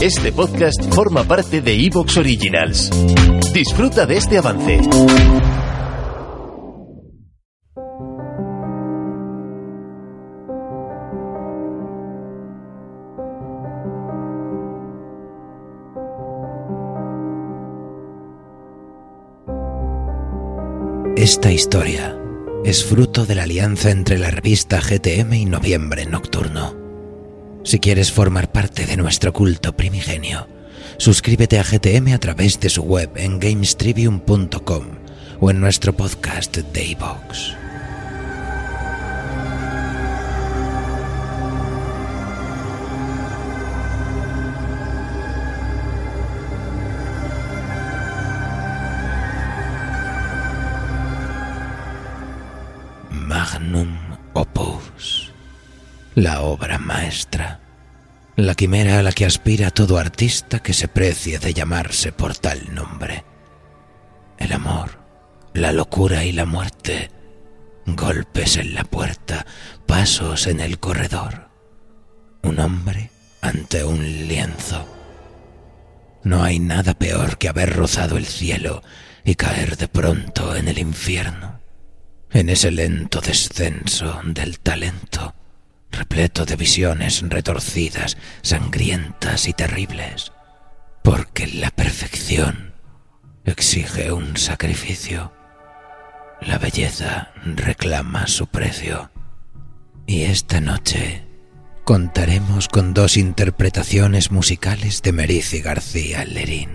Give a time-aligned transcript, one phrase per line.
[0.00, 2.88] Este podcast forma parte de Evox Originals.
[3.52, 4.78] Disfruta de este avance.
[21.16, 22.16] Esta historia
[22.64, 26.87] es fruto de la alianza entre la revista GTM y Noviembre Nocturno.
[27.68, 30.48] Si quieres formar parte de nuestro culto primigenio,
[30.96, 34.84] suscríbete a GTM a través de su web en gamestribium.com
[35.38, 37.54] o en nuestro podcast Daybox.
[53.10, 53.94] Magnum
[54.32, 55.27] Opus,
[56.22, 57.60] la obra maestra,
[58.34, 62.74] la quimera a la que aspira todo artista que se precie de llamarse por tal
[62.74, 63.24] nombre.
[64.36, 64.98] El amor,
[65.54, 67.10] la locura y la muerte,
[67.86, 69.46] golpes en la puerta,
[69.86, 71.50] pasos en el corredor,
[72.42, 74.88] un hombre ante un lienzo.
[76.24, 78.82] No hay nada peor que haber rozado el cielo
[79.24, 81.60] y caer de pronto en el infierno
[82.30, 85.34] en ese lento descenso del talento,
[85.90, 90.32] repleto de visiones retorcidas, sangrientas y terribles,
[91.02, 92.74] porque la perfección
[93.44, 95.32] exige un sacrificio.
[96.40, 99.10] La belleza reclama su precio.
[100.06, 101.26] Y esta noche
[101.84, 106.70] contaremos con dos interpretaciones musicales de Merici García Lerín.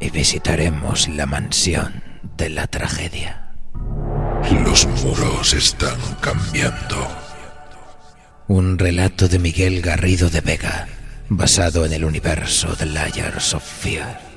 [0.00, 2.02] Y visitaremos la mansión
[2.36, 3.54] de la tragedia.
[4.64, 7.23] Los muros están cambiando.
[8.46, 10.86] Un relato de Miguel Garrido de Vega,
[11.30, 14.33] basado en el universo de Layers of Fear.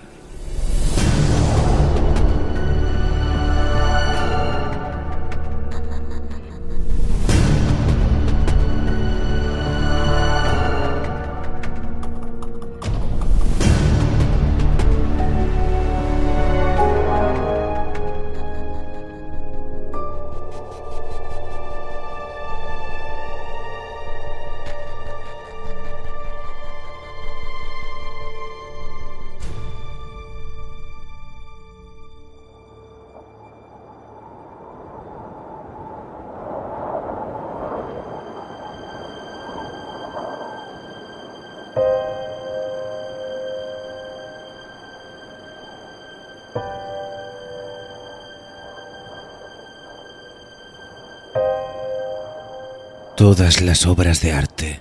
[53.17, 54.79] Todas las obras de arte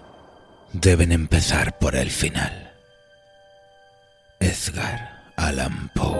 [0.74, 2.70] deben empezar por el final.
[4.40, 6.18] Edgar Allan Poe.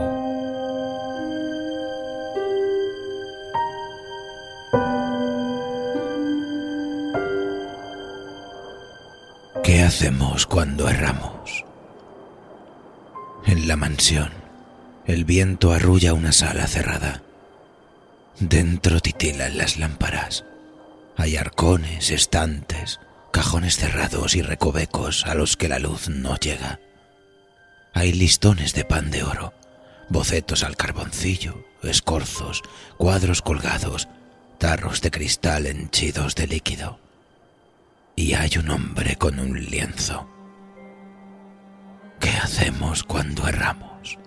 [9.63, 11.67] ¿Qué hacemos cuando erramos?
[13.45, 14.31] En la mansión,
[15.05, 17.21] el viento arrulla una sala cerrada.
[18.41, 20.47] Dentro titilan las lámparas.
[21.17, 23.01] Hay arcones, estantes,
[23.33, 26.81] cajones cerrados y recovecos a los que la luz no llega.
[27.95, 29.55] Hay listones de pan de oro,
[30.09, 32.63] bocetos al carboncillo, escorzos,
[32.99, 34.09] cuadros colgados,
[34.59, 36.99] tarros de cristal henchidos de líquido.
[38.15, 40.29] Y hay un hombre con un lienzo.
[42.21, 44.19] ¿Qué hacemos cuando erramos?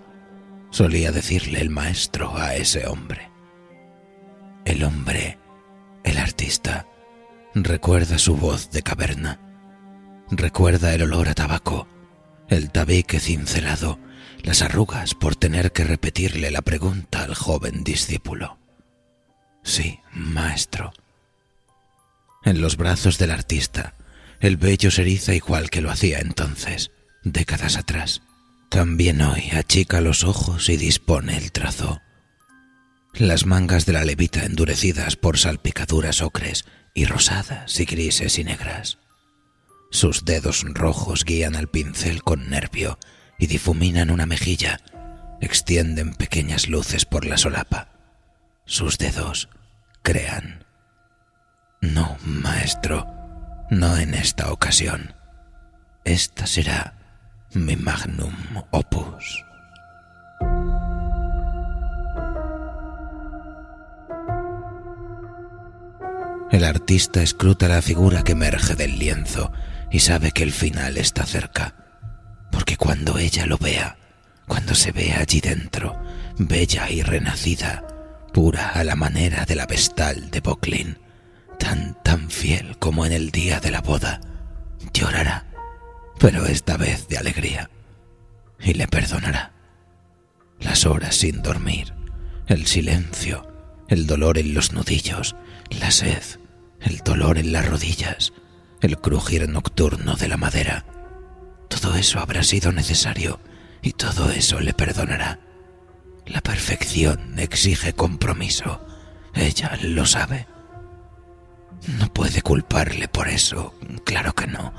[0.69, 3.31] Solía decirle el maestro a ese hombre.
[4.65, 5.38] El hombre,
[7.53, 9.39] recuerda su voz de caverna.
[10.31, 11.87] Recuerda el olor a tabaco,
[12.49, 13.99] el tabique cincelado,
[14.43, 18.57] las arrugas por tener que repetirle la pregunta al joven discípulo.
[19.63, 20.91] Sí, maestro.
[22.43, 23.95] En los brazos del artista,
[24.39, 26.91] el vello se eriza igual que lo hacía entonces,
[27.23, 28.21] décadas atrás.
[28.69, 32.01] También hoy achica los ojos y dispone el trazo.
[33.13, 38.99] Las mangas de la levita endurecidas por salpicaduras ocres y rosadas y grises y negras.
[39.91, 42.99] Sus dedos rojos guían al pincel con nervio
[43.37, 44.79] y difuminan una mejilla,
[45.41, 47.89] extienden pequeñas luces por la solapa.
[48.65, 49.49] Sus dedos
[50.03, 50.65] crean.
[51.81, 53.07] No, maestro,
[53.69, 55.15] no en esta ocasión.
[56.05, 56.99] Esta será
[57.53, 58.35] mi magnum
[58.71, 59.48] opus.
[66.59, 69.49] El artista escruta la figura que emerge del lienzo
[69.89, 71.73] y sabe que el final está cerca,
[72.51, 73.97] porque cuando ella lo vea,
[74.45, 75.97] cuando se vea allí dentro,
[76.37, 77.87] bella y renacida,
[78.33, 80.97] pura a la manera de la vestal de Boclin,
[81.57, 84.19] tan tan fiel como en el día de la boda,
[84.93, 85.45] llorará,
[86.19, 87.69] pero esta vez de alegría,
[88.59, 89.53] y le perdonará.
[90.59, 91.93] Las horas sin dormir,
[92.47, 93.49] el silencio,
[93.87, 95.37] el dolor en los nudillos,
[95.69, 96.21] la sed,
[96.81, 98.33] el dolor en las rodillas,
[98.81, 100.85] el crujir nocturno de la madera.
[101.67, 103.39] Todo eso habrá sido necesario
[103.81, 105.39] y todo eso le perdonará.
[106.25, 108.85] La perfección exige compromiso.
[109.33, 110.47] Ella lo sabe.
[111.99, 113.73] No puede culparle por eso,
[114.03, 114.73] claro que no.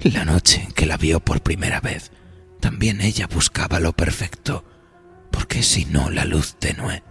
[0.00, 2.10] La noche en que la vio por primera vez,
[2.60, 4.64] también ella buscaba lo perfecto.
[5.30, 7.02] ¿Por qué si no la luz tenue?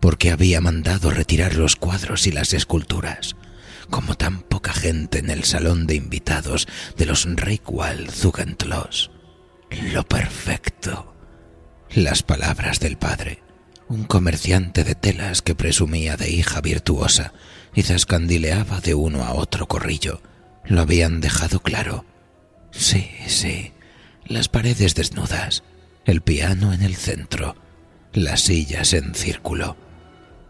[0.00, 3.34] Porque había mandado retirar los cuadros y las esculturas
[4.88, 9.10] en el salón de invitados de los Reickwald Zugentlos.
[9.92, 11.14] Lo perfecto.
[11.90, 13.42] Las palabras del padre,
[13.88, 17.32] un comerciante de telas que presumía de hija virtuosa
[17.74, 20.22] y zascandileaba de uno a otro corrillo,
[20.64, 22.04] lo habían dejado claro.
[22.70, 23.72] Sí, sí,
[24.26, 25.64] las paredes desnudas,
[26.04, 27.56] el piano en el centro,
[28.12, 29.76] las sillas en círculo.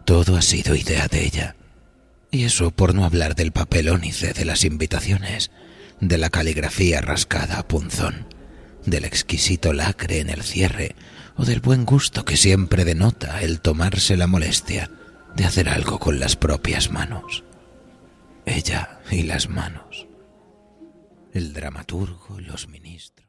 [0.05, 1.55] Todo ha sido idea de ella.
[2.31, 5.51] Y eso por no hablar del papel ónice de las invitaciones,
[5.99, 8.27] de la caligrafía rascada a punzón,
[8.85, 10.95] del exquisito lacre en el cierre
[11.37, 14.91] o del buen gusto que siempre denota el tomarse la molestia
[15.35, 17.43] de hacer algo con las propias manos.
[18.45, 20.07] Ella y las manos.
[21.33, 23.28] El dramaturgo los ministros.